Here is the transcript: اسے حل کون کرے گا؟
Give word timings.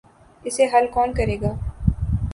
اسے 0.45 0.63
حل 0.73 0.85
کون 0.95 1.09
کرے 1.17 1.37
گا؟ 1.41 1.51